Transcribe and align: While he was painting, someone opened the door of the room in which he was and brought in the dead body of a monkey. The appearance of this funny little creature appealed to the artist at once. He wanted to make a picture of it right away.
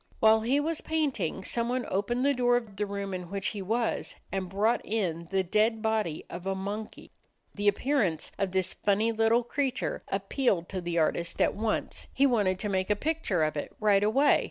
While 0.19 0.41
he 0.41 0.59
was 0.59 0.81
painting, 0.81 1.43
someone 1.43 1.85
opened 1.87 2.25
the 2.25 2.33
door 2.33 2.57
of 2.57 2.75
the 2.75 2.87
room 2.87 3.13
in 3.13 3.29
which 3.29 3.49
he 3.49 3.61
was 3.61 4.15
and 4.31 4.49
brought 4.49 4.83
in 4.83 5.27
the 5.29 5.43
dead 5.43 5.83
body 5.83 6.25
of 6.27 6.47
a 6.47 6.55
monkey. 6.55 7.11
The 7.53 7.67
appearance 7.67 8.31
of 8.39 8.51
this 8.51 8.73
funny 8.73 9.11
little 9.11 9.43
creature 9.43 10.01
appealed 10.07 10.69
to 10.69 10.81
the 10.81 10.97
artist 10.97 11.39
at 11.39 11.53
once. 11.53 12.07
He 12.15 12.25
wanted 12.25 12.57
to 12.57 12.67
make 12.67 12.89
a 12.89 12.95
picture 12.95 13.43
of 13.43 13.55
it 13.55 13.75
right 13.79 14.03
away. 14.03 14.39